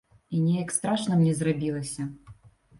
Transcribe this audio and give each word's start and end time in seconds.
І 0.37 0.39
неяк 0.45 0.73
страшна 0.77 1.19
мне 1.21 1.37
зрабілася. 1.43 2.11